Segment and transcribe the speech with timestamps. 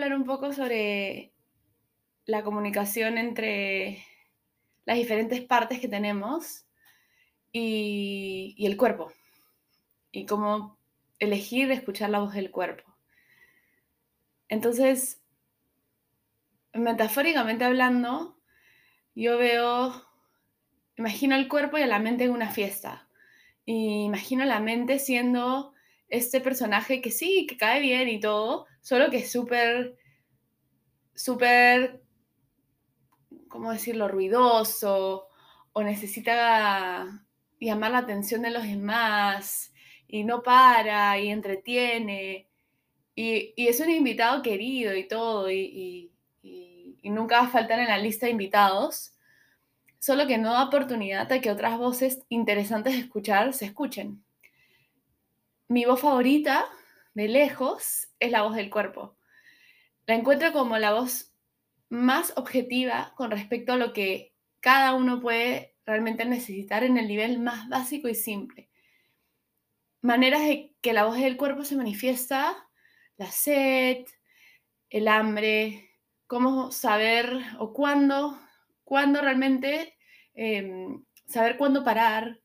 [0.00, 1.30] hablar un poco sobre
[2.24, 4.02] la comunicación entre
[4.86, 6.64] las diferentes partes que tenemos
[7.52, 9.12] y, el cuerpo.
[10.10, 10.78] Y cómo
[11.18, 12.82] elegir escuchar la voz del cuerpo.
[14.48, 15.20] Entonces,
[16.72, 18.38] metafóricamente hablando,
[19.14, 19.92] yo veo,
[20.96, 23.06] imagino el cuerpo y a la mente en una fiesta.
[23.66, 25.74] Y imagino la mente siendo
[26.08, 29.96] este personaje que sí, que cae bien y todo, solo que es súper,
[31.14, 32.02] súper,
[33.48, 35.28] ¿cómo decirlo?, ruidoso
[35.72, 37.24] o necesita
[37.60, 39.72] llamar la atención de los demás
[40.08, 42.48] y no para y entretiene.
[43.14, 46.10] Y, es un invitado querido y todo, y,
[46.42, 49.12] y, y, nunca va a faltar en la lista de invitados,
[49.98, 54.24] solo que no da oportunidad a que otras voces interesantes de escuchar se escuchen
[55.70, 56.66] mi voz favorita,
[57.20, 59.18] de lejos, es la voz del cuerpo.
[60.06, 61.34] La encuentro como la voz
[61.90, 67.38] más objetiva con respecto a lo que cada uno puede realmente necesitar en el nivel
[67.38, 68.70] más básico y simple.
[70.00, 72.56] Maneras de que la voz del cuerpo se manifiesta,
[73.18, 74.06] la sed,
[74.88, 75.90] el hambre,
[76.26, 78.40] cómo saber o cuándo,
[78.82, 79.98] cuándo realmente,
[80.32, 80.88] eh,
[81.26, 82.40] saber cuándo parar,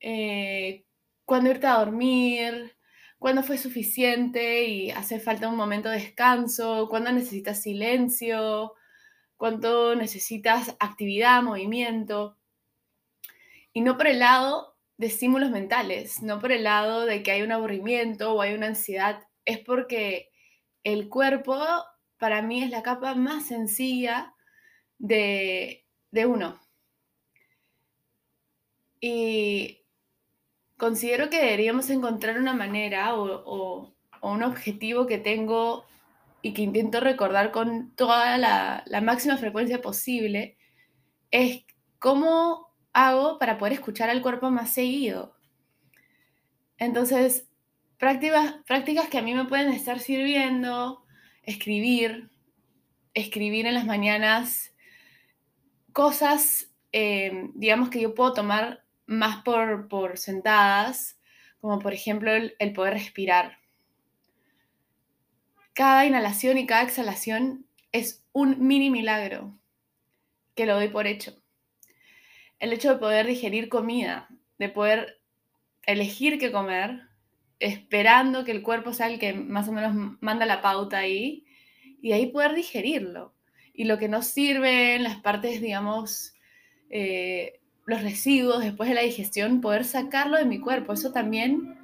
[0.00, 0.84] eh,
[1.24, 2.76] cuándo irte a dormir,
[3.20, 8.72] cuándo fue suficiente y hace falta un momento de descanso, cuándo necesitas silencio,
[9.36, 12.38] cuándo necesitas actividad, movimiento.
[13.74, 17.42] Y no por el lado de estímulos mentales, no por el lado de que hay
[17.42, 20.30] un aburrimiento o hay una ansiedad, es porque
[20.82, 21.62] el cuerpo
[22.16, 24.34] para mí es la capa más sencilla
[24.96, 26.58] de, de uno.
[28.98, 29.79] Y
[30.80, 33.92] considero que deberíamos encontrar una manera o,
[34.22, 35.84] un objetivo que tengo
[36.42, 40.56] y que intento recordar con toda la, máxima frecuencia posible,
[41.30, 41.64] es
[41.98, 45.36] cómo hago para poder escuchar al cuerpo más seguido.
[46.78, 47.46] Entonces,
[47.98, 51.04] prácticas, prácticas que a mí me pueden estar sirviendo,
[51.42, 52.30] escribir,
[53.12, 54.72] escribir en las mañanas
[55.92, 61.18] cosas, eh, digamos que yo puedo tomar más por, por sentadas,
[61.60, 63.58] como por ejemplo el, poder respirar.
[65.74, 69.58] Cada inhalación y cada exhalación es un mini milagro
[70.54, 71.42] que lo doy por hecho.
[72.60, 74.28] El hecho de poder digerir comida,
[74.58, 75.20] de poder
[75.86, 77.02] elegir qué comer,
[77.58, 81.44] esperando que el cuerpo sea el que más o menos manda la pauta ahí,
[82.00, 83.34] y ahí poder digerirlo.
[83.74, 86.34] Y lo que nos sirve en las partes, digamos,
[86.90, 90.92] eh, los residuos después de la digestión, poder sacarlo de mi cuerpo.
[90.92, 91.78] Eso también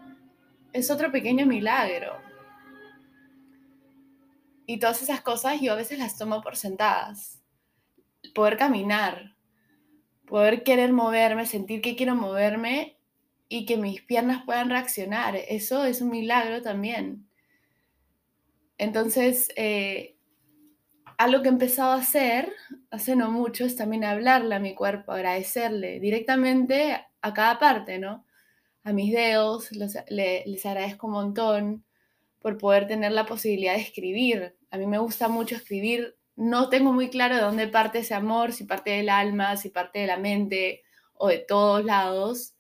[0.72, 2.12] es otro pequeño milagro.
[4.66, 7.42] Y todas esas cosas yo a veces las tomo por sentadas.
[8.34, 9.36] Poder caminar,
[10.26, 12.98] poder querer moverme, sentir que quiero moverme
[13.48, 15.36] y que mis piernas puedan reaccionar.
[15.36, 17.28] Eso es un milagro también.
[18.78, 20.15] Entonces, eh,
[21.18, 22.52] algo que he empezado a hacer
[22.90, 28.24] hace no mucho es también hablarle a mi cuerpo, agradecerle directamente a cada parte, ¿no?
[28.84, 31.84] A mis dedos, les agradezco un montón
[32.40, 34.56] por poder tener la posibilidad de escribir.
[34.70, 36.16] A mí me gusta mucho escribir.
[36.36, 40.00] No tengo muy claro de dónde parte ese amor, si parte del alma, si parte
[40.00, 40.82] de la mente
[41.14, 42.54] o de todos lados.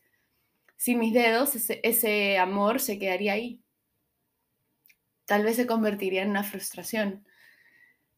[0.76, 3.62] Sin mis dedos, ese, ese amor se quedaría ahí.
[5.26, 7.24] Tal vez se convertiría en una frustración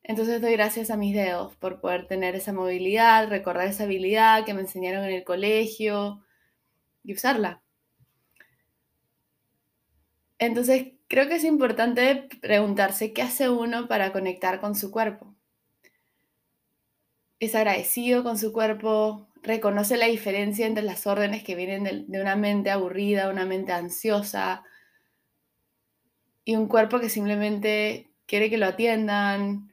[0.08, 4.54] entonces doy gracias a mis dedos por poder tener esa movilidad, recordar esa habilidad que
[4.54, 6.24] me enseñaron en el colegio
[7.04, 7.62] y usarla.
[10.38, 15.34] Entonces creo que es importante preguntarse qué hace uno para conectar con su cuerpo.
[17.38, 22.34] Es agradecido con su cuerpo, reconoce la diferencia entre las órdenes que vienen de, una
[22.34, 24.64] mente aburrida, una mente ansiosa
[26.44, 29.70] y un cuerpo que simplemente quiere que lo atiendan,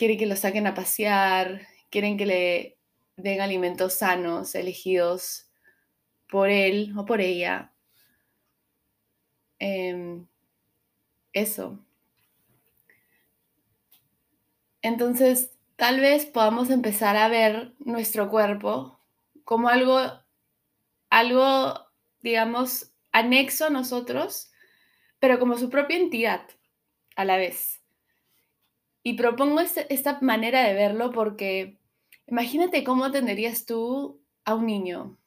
[0.00, 1.60] quiere que lo saquen a pasear,
[1.90, 2.78] quieren que le
[3.18, 5.50] den alimentos sanos, elegidos
[6.26, 7.74] por él o por ella.
[9.58, 10.26] Em,
[11.34, 11.84] eso.
[14.80, 18.98] Entonces, tal vez podamos empezar a ver nuestro cuerpo
[19.44, 20.00] como algo,
[21.10, 21.74] algo,
[22.22, 24.50] digamos, anexo a nosotros,
[25.18, 26.48] pero como su propia entidad
[27.16, 27.79] a la vez.
[29.10, 31.80] Y propongo este, esta manera de verlo porque
[32.28, 35.18] imagínate cómo atenderías tú a un niño,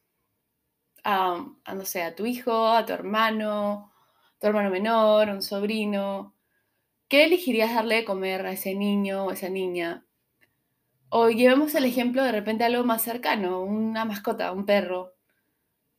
[1.03, 1.45] a,
[1.75, 3.91] no sé, a tu hijo, a tu hermano,
[4.39, 6.33] tu hermano menor, un sobrino,
[7.09, 10.05] ¿qué elegirías darle de comer a ese niño o esa niña?
[11.09, 15.13] O llevemos el ejemplo de repente algo más cercano, una mascota, un perro.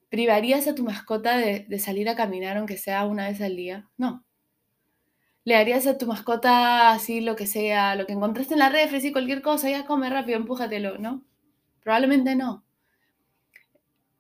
[0.08, 3.90] ¿Privarías a tu mascota de, salir a caminar aunque sea una vez al día?
[3.98, 4.23] No.
[5.44, 9.06] ¿Le harías a tu mascota así lo que sea, lo que encontraste en la refri,
[9.06, 11.22] y cualquier cosa, ya come rápido, empújatelo, ¿no?
[11.82, 12.64] Probablemente no.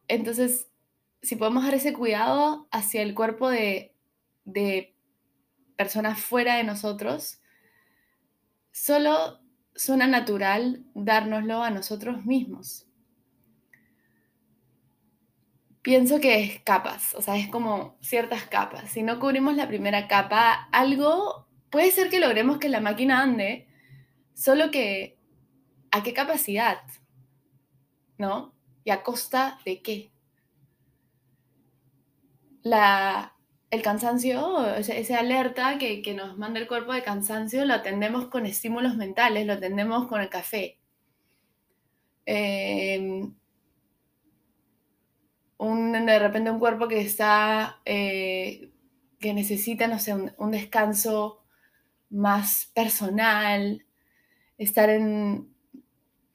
[0.06, 0.68] Entonces,
[1.22, 3.94] si podemos dar ese cuidado hacia el cuerpo de,
[4.44, 4.94] de
[5.76, 7.40] personas fuera de nosotros,
[8.72, 9.40] solo
[9.74, 12.86] suena natural dárnoslo a nosotros mismos.
[15.84, 18.90] Pienso que es capas, o sea, es como ciertas capas.
[18.90, 23.68] Si no cubrimos la primera capa, algo puede ser que logremos que la máquina ande,
[24.32, 25.18] solo que
[25.90, 26.78] ¿a qué capacidad?
[28.16, 28.54] ¿No?
[28.82, 30.10] ¿Y a costa de qué?
[32.62, 33.36] La,
[33.68, 38.96] el cansancio, esa alerta que, nos manda el cuerpo de cansancio, lo atendemos con estímulos
[38.96, 40.78] mentales, lo atendemos con el café.
[45.64, 48.70] Em, de repente un cuerpo que está, eh,
[49.18, 51.42] que necesita, no sé, un, descanso
[52.10, 53.84] más personal,
[54.58, 55.48] estar en,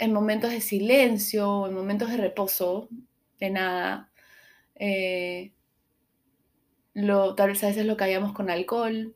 [0.09, 2.89] momentos de silencio, en momentos de reposo,
[3.39, 4.11] de nada.
[4.75, 5.53] Eh,
[6.95, 9.15] tal vez a veces lo callamos con alcohol.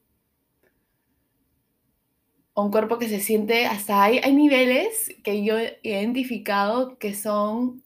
[2.53, 7.82] O un cuerpo que se siente hasta hay niveles que yo he identificado que son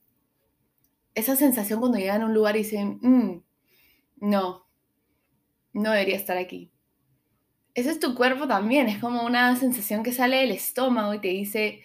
[1.17, 3.43] esa sensación cuando llegan a un lugar y dicen, mm,
[4.17, 4.67] no,
[5.73, 6.71] no debería estar aquí.
[7.73, 11.27] Ese es tu cuerpo también, es como una sensación que sale del estómago y te
[11.29, 11.83] dice,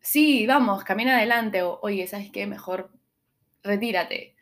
[0.00, 2.46] sí, vamos, camina adelante, o oye, ¿sabes qué?
[2.46, 2.92] Mejor
[3.62, 4.32] retírate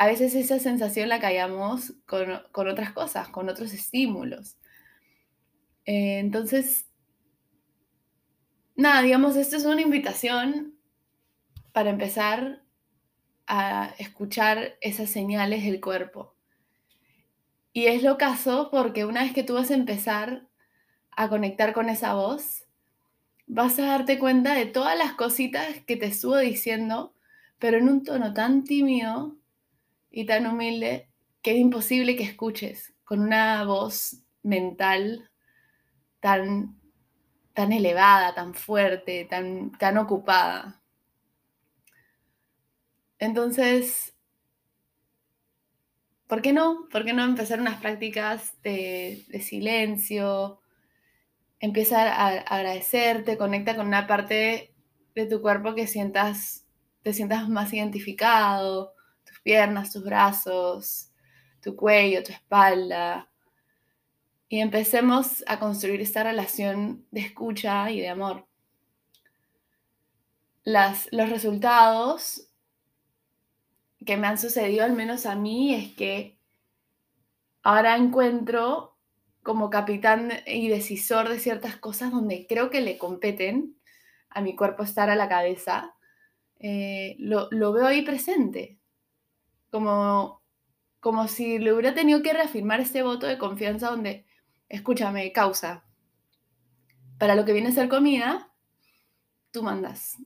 [0.00, 4.56] a veces esa sensación la callamos con, otras cosas, con otros estímulos.
[5.84, 6.86] Eh, entonces,
[8.76, 10.74] nada, digamos, esto es una invitación
[11.72, 12.62] para empezar
[13.52, 16.36] a escuchar esas señales del cuerpo.
[17.72, 20.46] Y es lo caso porque una vez que tú vas a empezar
[21.10, 22.64] a conectar con esa voz,
[23.48, 27.12] vas a darte cuenta de todas las cositas que te estuvo diciendo,
[27.58, 29.36] pero en un tono tan tímido
[30.12, 31.10] y tan humilde
[31.42, 35.28] que es imposible que escuches con una voz mental
[36.20, 36.78] tan,
[37.52, 40.79] tan elevada, tan fuerte, tan, tan ocupada.
[43.20, 44.14] Entonces,
[46.26, 46.88] ¿por qué no?
[46.90, 50.60] ¿Por qué no empezar unas prácticas de, silencio?
[51.60, 54.74] Empieza a agradecerte, conecta con una parte
[55.14, 56.66] de tu cuerpo que sientas,
[57.02, 58.94] te sientas más identificado,
[59.42, 61.10] piernas, tus brazos,
[61.62, 63.30] tu cuello, tu espalda.
[64.48, 68.46] Y empecemos a construir esta relación de escucha y de amor.
[70.64, 72.49] Las, los resultados
[74.04, 76.38] que me han sucedido, al menos a mí, es que
[77.62, 78.96] ahora encuentro
[79.42, 83.76] como capitán y decisor de ciertas cosas donde creo que le competen
[84.28, 85.94] a mi cuerpo estar a la cabeza,
[86.58, 88.78] eh, lo, lo, veo ahí presente
[89.70, 90.42] como,
[91.00, 94.26] como si le hubiera tenido que reafirmar este voto de confianza donde,
[94.68, 95.84] escúchame, causa,
[97.18, 98.52] para lo que viene a ser comida,
[99.50, 100.16] tú mandas,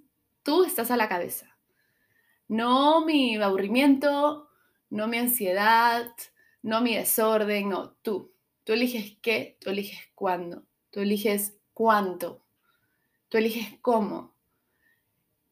[0.42, 1.53] tú estás a la cabeza.
[2.48, 4.48] No mi aburrimiento,
[4.90, 6.10] no mi ansiedad,
[6.62, 8.34] no mi desorden, no, tú.
[8.64, 12.46] Tú eliges qué, tú eliges cuándo, tú eliges cuánto,
[13.28, 14.34] tú eliges cómo.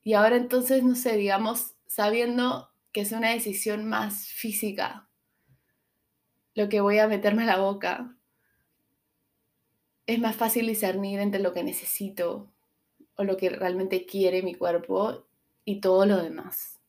[0.02, 5.08] Y ahora entonces, no sé, digamos, sabiendo que es una decisión más física,
[6.54, 8.16] lo que voy a meterme a la boca,
[10.06, 12.52] es más fácil discernir entre lo que necesito
[13.16, 15.26] o lo que realmente quiere mi cuerpo
[15.64, 16.81] y todo lo demás.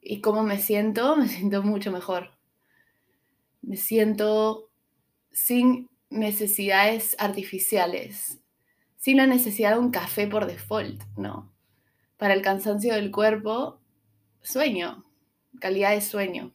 [0.00, 1.16] ¿Y cómo me siento?
[1.18, 2.30] Me siento mucho mejor.
[3.62, 4.70] Me siento
[5.32, 8.40] sin necesidades artificiales,
[8.96, 11.52] sin la necesidad de un café por default, no.
[12.16, 13.80] Para el cansancio del cuerpo,
[14.42, 15.04] sueño,
[15.60, 16.54] calidad de sueño.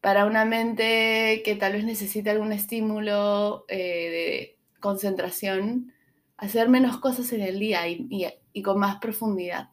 [0.00, 5.92] Para una mente que tal vez necesita algún estímulo eh, de concentración,
[6.36, 9.68] hacer menos cosas en el día y, con más profundidad.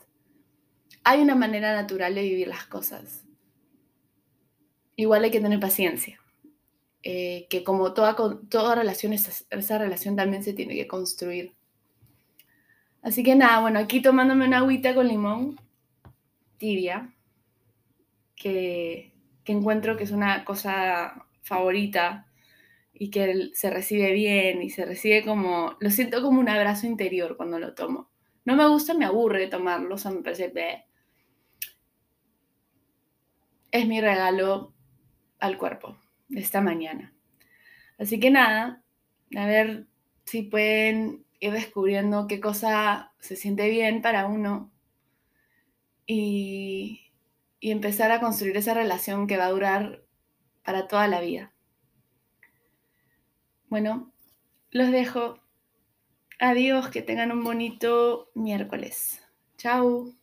[1.03, 3.23] Hay una manera natural de vivir las cosas.
[4.95, 6.19] Igual hay que tener paciencia.
[7.05, 8.15] Eh, que como toda,
[8.49, 11.53] toda relación, esa, relación también se tiene que construir.
[13.01, 15.59] Así que nada, bueno, aquí tomándome una agüita con limón
[16.57, 17.13] tibia
[18.37, 19.11] que,
[19.45, 22.27] encuentro que es una cosa favorita
[22.93, 27.35] y que se recibe bien y se recibe como, lo siento como un abrazo interior
[27.35, 28.09] cuando lo tomo.
[28.45, 30.85] No me gusta, me aburre tomarlo, o sea, me parece que
[33.73, 34.71] es mi regalo
[35.39, 35.97] al cuerpo
[36.29, 37.13] esta mañana.
[37.97, 38.83] Así que nada,
[39.35, 39.87] a ver
[40.25, 44.71] si pueden ir descubriendo qué cosa se siente bien para uno
[46.05, 47.11] y,
[47.59, 50.03] y empezar a construir esa relación que va a durar
[50.63, 51.51] para toda la vida.
[53.69, 54.13] Bueno,
[54.69, 55.39] los dejo.
[56.39, 59.19] Adiós, que tengan un bonito miércoles.
[59.57, 60.13] Chao.